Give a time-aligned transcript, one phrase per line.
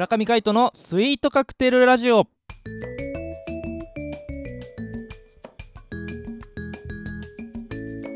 [0.00, 2.26] 村上海人のスイートカクテルラジオ。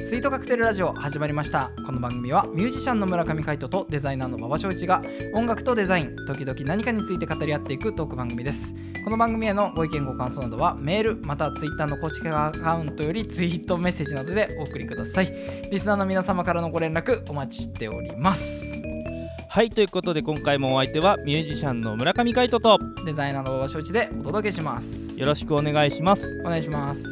[0.00, 1.70] スイートカクテルラジオ始まりました。
[1.86, 5.04] この番組はミュージシャンの村上海人とデザイナーの馬場翔一が
[5.34, 8.74] 音楽とデザイン時々何かについて語り合っていくトーク番組です。
[9.04, 15.32] この番組へのご意見ご感想などはメールまたはツイッターの公式アカウントよりツイートメッセージなどでお送りください。
[15.70, 18.77] リスナーの皆様からのご連絡お待ちしております。
[19.50, 25.18] はいということで今回もお相手はミュージシャンの村上海人とデザイナーの馬場翔一でお届けします。
[25.18, 26.38] よろしくお願いします。
[26.44, 27.02] お願いします。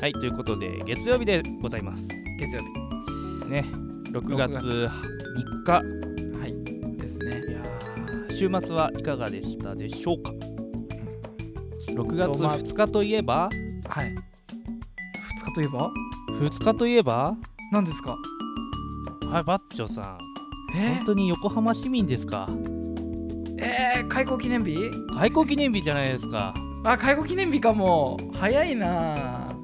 [0.00, 2.08] はいということで月曜日でございます。
[2.38, 2.62] 月曜
[3.46, 3.64] ね
[4.10, 5.82] 6月6 3日
[6.32, 6.40] 日。
[6.40, 7.44] はいですね。
[7.46, 10.32] いやー週末はいかがでしたでしょうか
[11.92, 13.50] ？6月まあ2日といえば？
[13.88, 14.08] はい。
[14.08, 14.14] 2
[15.44, 15.92] 日といえば
[16.30, 17.36] ？2日といえば？
[17.70, 18.16] 何ですか？
[19.30, 20.18] はいバッチョさん。
[20.20, 20.25] え
[20.76, 22.48] 本当に横浜市民ですか？
[23.58, 24.76] えー、開港記念日？
[25.14, 26.52] 開港記念日じゃないですか。
[26.84, 28.16] あ開港記念日かも。
[28.32, 29.56] 早いな。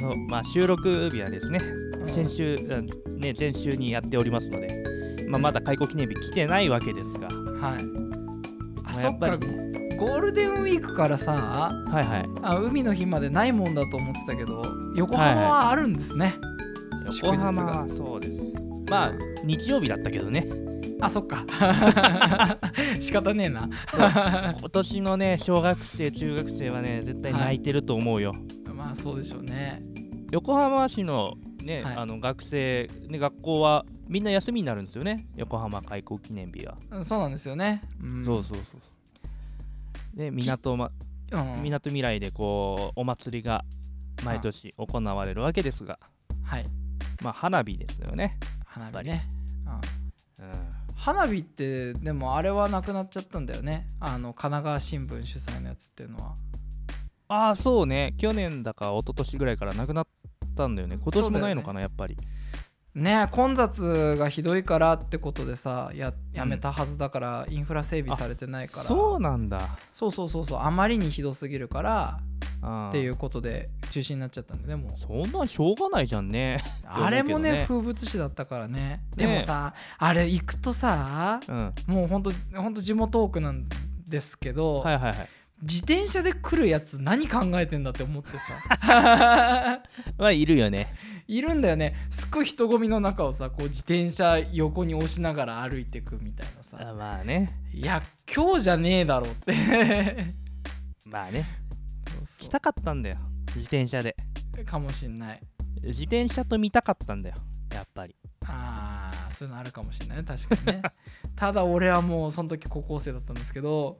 [0.00, 1.60] そうまあ収録日はですね
[2.00, 2.08] うん。
[2.08, 4.84] 先週、うんね、前週にやっておりますので、
[5.28, 7.82] まあ、まだ開港記念日来てないわけですが、はい。
[8.80, 9.28] あまあそっか。
[9.28, 9.68] やっぱりね。
[9.98, 12.28] ゴールデンウィークからさはいはい。
[12.42, 14.62] あ海の日までないもんだと思ってたけど
[14.94, 16.36] 横浜はあるんですね、
[17.20, 18.54] 横浜はそうです
[18.88, 19.12] まあ
[19.44, 20.46] 日曜日だったけどね。
[21.00, 21.44] あそっか。
[23.00, 23.68] 仕方ねえな。
[23.92, 28.34] 今年のね小学生中学生はね絶対泣いてると思うよ、
[28.74, 29.82] まあそうでしょうね。
[30.30, 31.96] 横浜市のね、はい。
[31.96, 35.26] あの学生、ね、学校はみんな休みになるんですよね。
[35.36, 40.90] 横浜開港記念日は、うんそうなんですよね、うん、そうそうそうで港,、ま、
[41.30, 41.62] うん。
[41.62, 43.64] みなとみらいでこうお祭りが
[44.24, 45.98] 毎年行われるわけですが、
[46.42, 46.66] はい。
[47.22, 48.38] まあ花火ですよね、
[48.78, 49.28] 花火ね、
[50.38, 50.44] うん。
[50.44, 50.52] うん、
[50.94, 53.86] 花火ってでもあれはなくなっちゃったんだよね。
[54.00, 56.34] あの神奈川新聞主催のやつっていうのは。
[57.28, 58.14] ああそうね。
[58.18, 60.06] 去年だか一昨年ぐらいからなくなっ
[60.56, 60.96] たんだよね。
[60.96, 62.16] 今年もないのかな、やっぱり
[62.98, 68.84] ね混雑がひどいからってことでさややめたはずだから、インフラ整備されてないから。
[68.84, 69.60] そうなんだ。
[69.92, 72.20] そうそうそうそうあまりにひどすぎるから
[72.62, 74.68] あっていううことで中止になっちゃったんで。
[74.68, 76.58] でもそんなんしょうがないじゃんね。
[76.84, 79.02] あれもね風物詩だったからね。
[79.16, 81.74] でもさあれ行くとさうん。
[81.86, 83.66] もうほんとほんと地元多くなん
[84.06, 85.28] ですけど、はいはいはい
[85.62, 88.38] 自転車で来るやつ何考えてんだって思ってさ。
[90.16, 90.94] まあいるよね。
[91.26, 91.96] いるんだよね。
[92.10, 96.90] すっごい人混みの中をさこう自転車横に押しながら歩いてくみたいなさ。
[96.90, 97.52] あまあね。
[97.72, 98.02] いや
[98.32, 100.34] 今日じゃねえだろって。
[101.04, 101.44] まあね。
[102.38, 103.18] 来たかったんだよ。
[103.48, 104.16] 自転車で。
[104.56, 105.42] うかもしんない。
[105.82, 107.36] 自転車と見たかったんだよ。
[107.74, 108.14] やっぱり。
[108.46, 110.24] あーそういうのあるかもしれないね。
[110.24, 110.82] 確かにね。
[111.36, 113.98] ただ俺はもうその時高校生だったんですけど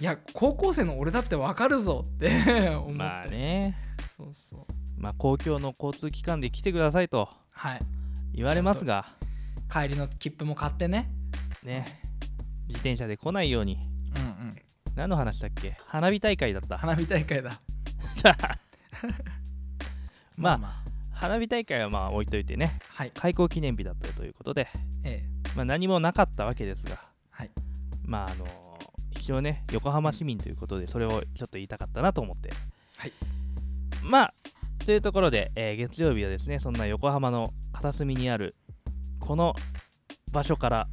[0.00, 2.28] いや高校生の俺だってわかるぞって
[2.76, 2.92] 思って。
[2.92, 3.76] まあね。
[4.16, 4.66] そうそう。
[5.00, 7.28] まあ公共の交通機関で来てくださいと。
[7.50, 7.80] はい。
[8.34, 9.06] 言われますが。
[9.70, 11.10] 帰りの切符も買ってね。
[11.62, 11.86] ね。
[12.68, 13.78] 自転車で来ないように。
[14.16, 14.56] うんうん。
[14.94, 15.76] 何の話だっけ？
[15.86, 16.76] 花火大会だった。
[16.78, 17.50] 花火大会だ。
[20.36, 22.78] まああ花火大会はまあ置いといてね。
[22.90, 23.10] はい。
[23.12, 24.68] 開港記念日だったということで、
[25.04, 25.28] ええ。
[25.56, 26.98] まあ、何もなかったわけですが。
[27.30, 27.50] はい。
[28.04, 28.65] まああの
[29.26, 32.50] 一応ね横浜市民ということでそれをちょっと言いたかったなと思って。
[32.96, 33.12] はい。
[34.04, 34.34] まあ
[34.84, 38.54] というところで、えー月曜日はですねそんな横浜の片隅にある
[39.18, 39.56] この
[40.30, 40.88] 場所から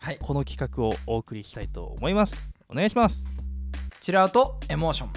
[0.00, 0.18] はい。
[0.20, 2.50] この企画をお送りしたいと思います。
[2.68, 3.24] お願いします。
[4.00, 5.10] チルアウトエモーション。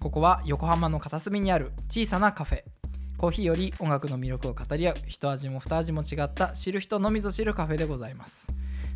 [0.00, 2.64] ここは横浜の片隅にある小さなカフェ。
[3.18, 8.48] コーヒーより音楽の魅力を語り合う一味も二味も違った知る人のみぞ知るカフェでございます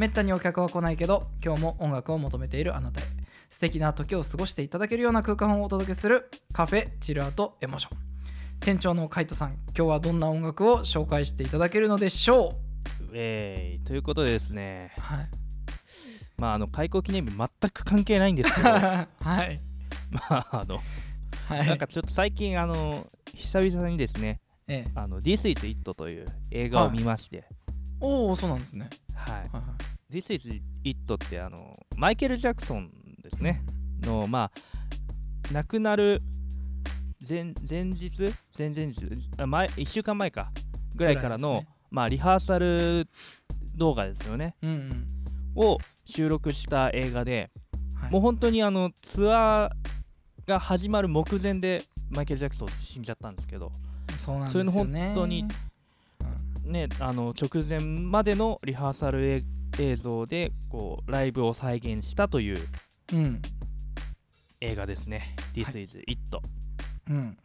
[0.00, 3.04] めったにお客は来ないけど今日も音楽を求めているあなたへ。
[3.50, 7.98] 素敵な時を過ごしていただけるような空間をお届けするカフェチルアウトエモーション。
[8.60, 12.54] 店長のカイトさん今日はどんな音楽を紹介していただけるのでしょ
[13.12, 14.94] えー、ということでですね。
[14.96, 15.28] うはい。
[16.38, 18.70] まああの開港記念日全く関係ないんですけど。
[18.70, 19.60] ま はい。
[20.30, 20.80] ああの
[21.46, 21.66] はい。
[21.66, 24.90] なんかちょっと最近あの久々にですねええ。
[24.94, 27.44] あの This is It という映画を見まして、
[28.00, 28.88] おおそうなんですね。
[29.14, 29.34] はい。
[29.34, 29.58] はいは
[30.10, 30.14] い。
[30.14, 32.90] This is It ってあのマイケル・ジャクソン
[33.22, 33.62] ですね。
[34.02, 36.22] のまあ亡くなる
[37.28, 38.32] 前前日？
[38.56, 39.30] 前々日？
[39.36, 40.50] あ前1週間前か。
[40.94, 41.68] ぐらいからの、ね。
[41.90, 43.06] まあリハーサル
[43.76, 44.56] 動画ですよね。
[44.62, 45.06] うんうん。
[45.54, 47.50] を収録した映画で、
[47.94, 48.10] はい。
[48.10, 53.72] もう本当にあのツアーが始まる目前でマイケル・ジャクソン死んじゃったんですけど。
[54.18, 54.72] そうなんですよね。
[54.72, 55.48] それの本当にうん
[56.70, 59.44] ねあの直前までのリハーサル
[59.78, 62.58] 映像でこうライブを再現したという
[63.12, 63.42] うん。
[64.60, 66.20] 映画ですね「This is It」
[67.08, 67.36] うん。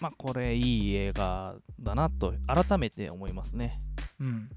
[0.00, 3.80] まあこれいい映画だなと改めて思いますね、
[4.20, 4.26] うん。
[4.26, 4.48] うん、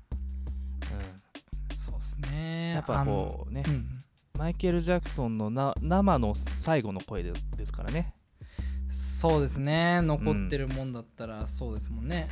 [1.75, 2.71] そうですね。
[2.71, 3.63] やっぱこうね。
[3.67, 4.03] うん。
[4.37, 8.13] マイケル・ジャクソンのな生の最後の声でですからね。
[8.89, 10.01] そうですね。
[10.01, 12.27] 残ってるもんだったらそうですもんね、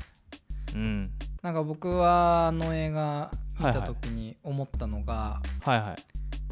[0.76, 1.12] うん
[1.46, 5.96] なんか僕はあの映画見た時に思ったのが、はいはい。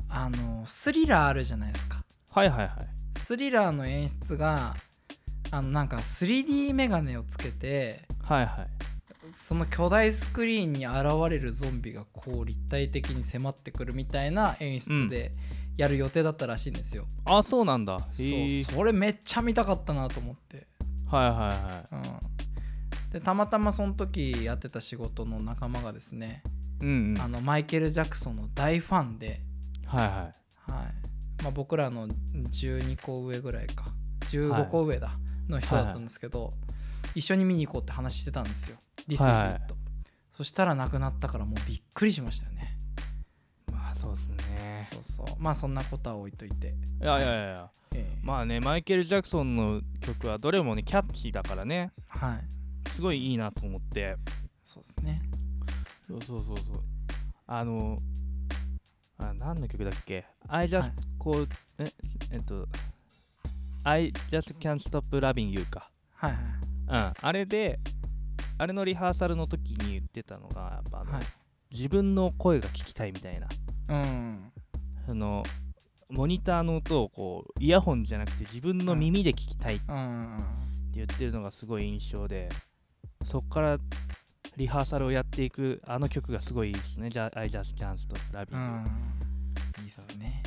[0.08, 2.04] あのスリラーあるじゃないですか。
[2.30, 2.70] はいはいはい。
[3.18, 4.76] スリラーの演出が
[5.50, 9.32] あのなんか 3D メガネをつけてはいはい。
[9.32, 15.32] その巨大スクリーンに現れるゾンビがこう立体的に迫ってくるみたいな演出で
[15.76, 18.00] やる予定だったらしいんですよ、あそうなんだ。
[18.12, 20.68] そうそれめっちゃ見たかったなと思って、
[21.08, 22.53] はいはいはうん、
[23.14, 26.44] でたまたまその時やってた仕事の仲間がですね、
[26.82, 27.22] いうんうん。
[27.22, 29.42] あのマイケル・ジャクソンの大ファンで、
[29.86, 30.72] はいはい。
[30.72, 30.84] は
[31.40, 31.44] い。
[31.44, 33.86] まあ、僕らの12個上ぐらいか。
[34.22, 35.18] 15個上だ、
[35.48, 36.54] の人だったんですけど、
[37.14, 38.78] 一緒に見に行こうって話してたんですよ
[39.08, 39.76] 「This is はい It」
[40.32, 42.80] そしたら亡くなったからもうびっくりしましたよね。
[43.72, 44.88] まあそうですね。
[44.92, 45.36] そうそう。
[45.38, 47.72] まあそんなことは置いといて、いやいやいやいや。
[47.94, 48.20] ええ。
[48.24, 51.92] まあねマイケル・ジャクソンの曲はどれもねキャッチーだからね。
[52.08, 52.53] はい
[52.94, 54.16] すごいいいなと思って。
[54.64, 55.20] そうですね。
[56.08, 56.82] そうそうそうそう。
[57.48, 58.00] あの
[59.18, 60.92] あ何の曲だっけ？I just はい。
[61.18, 61.48] こう
[61.80, 61.92] え
[62.32, 62.68] えっと
[63.84, 65.90] I just can't stop loving you か。
[66.14, 66.42] はいはい。
[66.42, 67.14] うん。
[67.20, 67.80] あれで
[68.60, 71.24] あれのリハーサルの時に言ってたのがやっぱあの、はい。
[71.72, 73.48] 自分の声が聞きたいみたいな。
[73.90, 74.52] うん。
[75.08, 75.42] その
[76.10, 80.44] モニターの音をこうイヤホンじゃなくて自分の耳で聞きたいってうん。
[80.92, 82.50] 言ってるのがすごい印象で
[83.26, 83.78] そっから
[84.56, 87.10] リハーサルをやっていくあの曲がすごいいいですね。
[87.10, 88.86] じゃあ I just can't stop う loving ん。
[89.82, 90.44] いいっすね。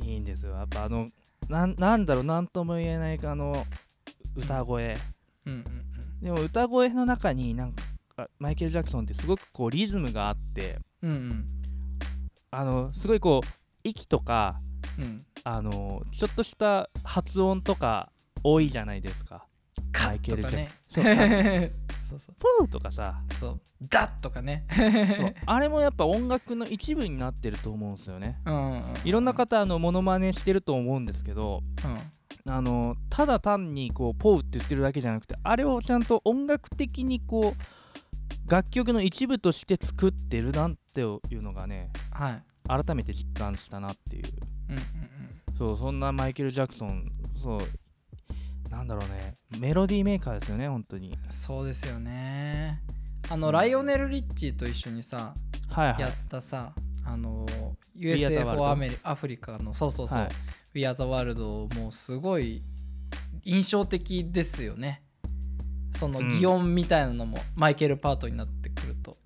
[0.00, 0.54] いいんですよ。
[0.54, 1.10] やっぱあの
[1.48, 3.66] なんなんだろうなんとも言えないあの
[4.34, 4.96] 歌声、
[5.46, 5.64] うんうん
[6.20, 10.78] でも歌声の中になんかマイケル・ジャクソンってすごくこうリズムがあって。
[11.02, 11.44] うんうん。
[12.50, 13.48] あのすごいこう
[13.84, 14.60] 息とか
[14.98, 15.26] うんうん。
[15.44, 18.10] あのちょっとした発音とか
[18.42, 19.46] 多いじゃないですか。
[20.06, 20.68] カマイケルッとかね。
[20.88, 21.10] そうカ
[22.08, 22.34] そうそう。
[22.38, 23.22] プーとかさ。
[23.32, 23.60] そう。
[23.82, 24.64] ダッとかね。
[24.70, 25.34] そう。
[25.46, 28.40] あれもやっぱ音楽の一部になってると思うんですよね。
[28.46, 32.52] うんうんいろんな方あのモノマネしてると思うんですけどうん。
[32.52, 41.04] あのただ単にこうポーって言ってるだけじゃなくてあれをちゃんと音楽的にこう楽曲の一部として作ってるなってい
[41.34, 42.42] うのがねはい。
[42.84, 44.24] 改めて実感したなっていう。
[44.70, 44.82] うんうん。
[45.56, 47.60] そうそんなマイケル・ジャクソンそう
[48.76, 49.36] なんだろうね。
[49.58, 51.10] メロディーメーカーですよね本当に。
[51.10, 52.82] うんそうですよね。
[53.30, 53.52] あの、うん。
[53.54, 55.34] ライオネル・リッチーと一緒にさ
[55.70, 56.00] はいはい。
[56.00, 56.72] やったさ
[57.04, 57.46] あの
[57.96, 60.28] USA for アメリアフリカのそうそうそう、はい。
[60.74, 62.60] We Are the World もうすごい
[63.44, 65.02] 印象的ですよね。
[65.96, 66.28] そのうん。
[66.28, 69.16] 擬音みたいなのもマイケルパートになってくると、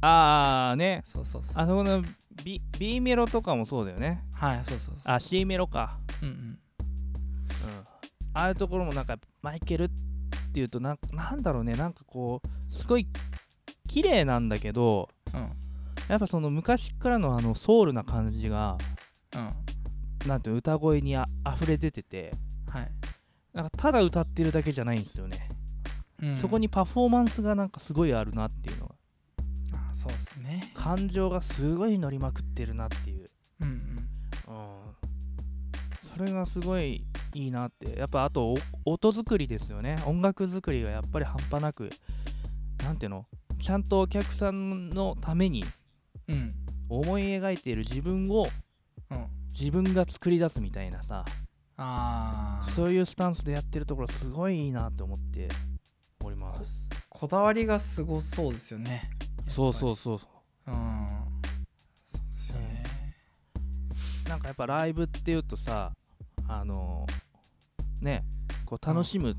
[0.00, 1.02] ああね。
[1.04, 2.04] そうそうそうあそこの
[2.44, 4.22] B, B メロとかもそうだよね。
[4.32, 5.98] はいそうそうそうあ C メロか。
[6.22, 6.58] うんうんうん
[8.34, 9.90] ああいうところもなんかマイケルっ
[10.52, 13.06] ていうとなんなんだろうねなんかこうすごい
[13.88, 15.50] 綺麗なんだけどうん。
[16.08, 18.76] やっぱその昔からのあのソウルな感じが
[19.36, 20.28] うん。
[20.28, 22.32] なんていうの歌声にあ溢れ出てて
[22.68, 22.90] はい、
[23.52, 25.48] なんかただ歌ってるだけじゃないんですよね、
[26.22, 26.36] うん。
[26.36, 28.94] そこにパフォーマンスがなんかすごいあるなっていうのが
[29.74, 30.72] あそうですね。
[30.74, 33.74] 感情がすごい乗りまくってるなっていう、うんうん。
[33.74, 34.64] うん、
[36.02, 37.98] それがすごいいいなって。
[37.98, 39.96] やっぱあとお音作りですよね。
[40.06, 41.90] 音楽作りがやっぱり半端なく
[42.84, 43.26] なんていうの？
[43.58, 45.64] ちゃんとお客さんのために
[46.28, 46.54] うん。
[46.88, 48.46] 思い描いている自分を
[49.10, 49.26] うん。
[49.50, 51.24] 自分が作り出すみたいなさ。
[51.76, 52.64] あー。
[52.64, 55.48] そういうスタンスでやってるところすごいいいなと思って
[56.24, 56.86] おります。
[57.08, 59.10] こだわりがすごそうですよね。
[59.48, 60.18] そうそううそう。
[60.18, 60.28] そ
[60.66, 61.08] うん。
[62.04, 62.82] そうですよね。
[64.26, 65.92] うなんかやっぱライブっていうとさ
[66.48, 67.06] あの
[68.00, 68.24] ね
[68.66, 69.36] こう楽しむ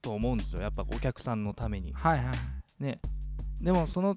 [0.00, 0.62] と思うんですよ。
[0.62, 1.92] やっぱお客さんのために。
[1.92, 3.00] はいはいね。
[3.60, 4.16] でもその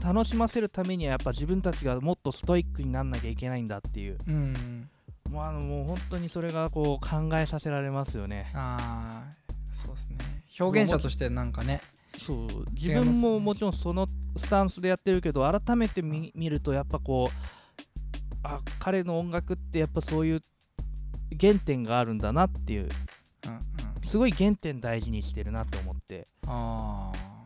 [0.00, 4.18] 楽しませるためにはやっぱ自分たちがもっとストイックになんなきゃいけないんだっていう。
[4.26, 4.88] うん。
[5.28, 8.50] もうあのもう本当にそれがこう考えさせられますよね。
[8.54, 10.16] ああそうですね。
[10.60, 11.80] 表現者としてなんかね。
[12.18, 12.46] そう。
[12.70, 20.42] 自分ももちろんそのスタンスでやってるけど改めて見見るとやっぱこうあ彼の音楽ってやっぱそういう
[21.40, 22.88] 原点があるんだなっていう。
[23.46, 23.62] うんうん。
[24.02, 26.28] すごい原点大事にしてるなと思って。
[26.46, 27.38] ああ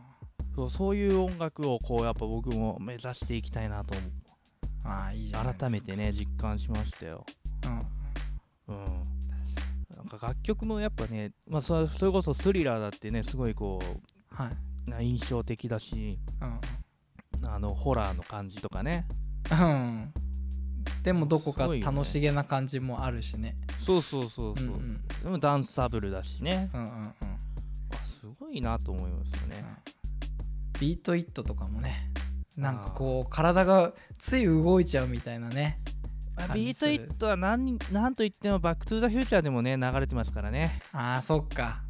[0.55, 4.03] そうそういう音楽をこうやっぱ僕も目指していきたいなと思
[4.85, 7.25] ああいいじゃ改めてね実感しましたよ。
[8.67, 8.75] うん。
[8.75, 9.07] うん。
[9.97, 13.79] なんか楽曲もやっぱね、まあ、そそれこそスリラーだってねすごいこ
[14.29, 14.49] はい、
[14.87, 16.45] うな印象的だしう
[17.45, 17.49] ん。
[17.49, 19.05] あのホラーの感じとかね。
[19.51, 20.13] うん、
[21.03, 23.55] でもどこか楽しげな感じもあるしね。
[23.79, 25.07] そうそうそうそう、うんうん。
[25.23, 26.69] でもダンサブルだしね。
[26.73, 27.13] うんうんうん。
[27.93, 29.63] あすごいなと思いますよね、
[30.79, 32.09] Beat It とかもね。
[32.55, 35.79] なんかこう体がつい動いちゃうみたいなね。
[36.53, 40.79] ビートイットは何なんといってもバックトゥザフューチャーでもね流れてますからね。
[40.91, 41.83] あーそっか。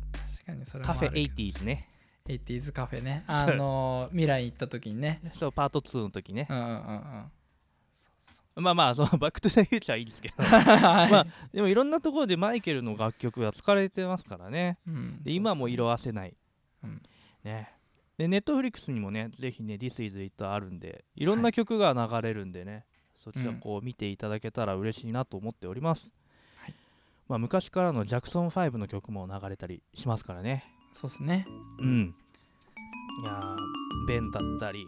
[0.43, 1.87] 確かにそれもカフェあるけど 80s ね。
[2.27, 3.23] 80s カフェね。
[3.27, 5.21] あのー未来に行った時にね。
[5.33, 6.47] そうパート2の時ね。
[6.49, 7.31] うんうんうんうん
[8.55, 10.35] まあまあその バックトゥザフューチャーいいですけど。
[10.43, 11.11] はい。
[11.11, 14.77] まあでもいろんなところでマイケルの楽曲が使われてますからね。
[14.87, 16.35] うんで今も色あせない、
[16.83, 17.01] うん。
[17.43, 17.73] ね。
[18.17, 21.25] でネットフリックスにもねぜひね This is It あるんでい。
[21.25, 26.13] ろんな曲が流れるんでね、そちらこう見ていただけたら嬉しいなと思っております、
[26.57, 26.75] はい。
[27.27, 30.63] まあ、昔からのジャクソン5の曲も流れたりしますからね。
[30.91, 31.47] そうですね。
[31.79, 32.15] うん。
[33.23, 34.85] いやーベンだったり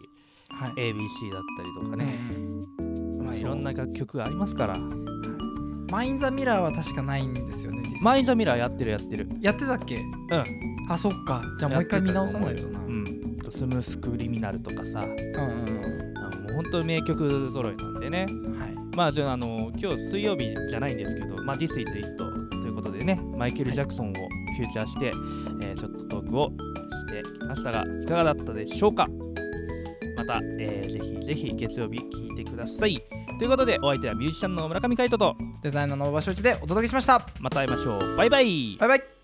[0.50, 0.72] はい。
[0.92, 2.85] ABC だったりとかね、うん
[3.40, 4.76] いろんな楽曲がありますから。
[5.90, 9.28] マイン・ザ・ミラーは確かないんですよねマイン・ザ・ミラーやってるやってる。
[9.40, 9.96] やってたっけ？
[9.96, 10.06] うん。
[10.88, 11.42] あそっか。
[11.58, 12.80] じゃあもう一回見直さないとな。
[12.80, 13.04] うん。
[13.48, 15.00] スムースクリミナルとかさ。
[15.02, 16.06] うん
[16.44, 18.26] もう本当に名曲揃いなんでね。
[18.28, 18.74] うんはい。
[18.96, 22.24] まあじゃああの今日水曜日じゃないんですけど、まあ、This is It と
[22.66, 25.12] いうことでねマイケル・ジャクソンをフューチャーして、
[25.62, 29.06] えーちょっとトークをしてきましたがいかがだったでしょうか？
[30.16, 32.98] また、えーぜひぜひ月曜日聞いてください
[33.38, 37.26] ということでお相手はミュージシャンの村上海人とデザイナーの大場翔一でお届けしました。
[37.40, 38.16] また会いましょう。
[38.16, 38.76] バイバイ。
[38.78, 39.15] バイバイ